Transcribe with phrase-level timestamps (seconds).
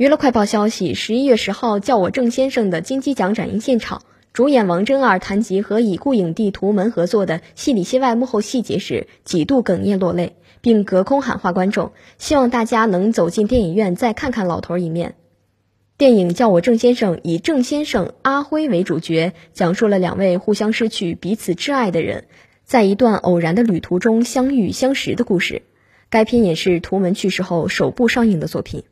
[0.00, 4.00] 娱乐快报消息：十一月十号，叫我郑先生的金鸡奖展映现场，
[4.32, 15.16] 主演王真儿谈及和已故影帝图门合作的戏里戏外幕后细节时，几度哽咽落泪，并隔空喊话观众，希望大家能走进电影院再看看老头一面。
[15.98, 22.24] 电影《叫我郑先生》以郑先生阿辉为主角，讲述了两位互相失去彼此挚爱的人，
[22.64, 25.60] 在一段偶然的旅途中相遇相识的故事。
[26.08, 28.84] 该片也是图门去世后首部上映的作品。